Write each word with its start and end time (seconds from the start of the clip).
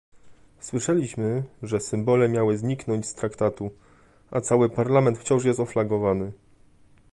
Słyszeliśmy, 0.59 1.43
że 1.63 1.79
symbole 1.79 2.29
miały 2.29 2.57
zniknąć 2.57 3.05
z 3.05 3.13
traktatu- 3.15 3.71
a 4.31 4.41
cały 4.41 4.69
Parlament 4.69 5.17
wciąż 5.19 5.45
jest 5.45 5.59
oflagowany 5.59 6.31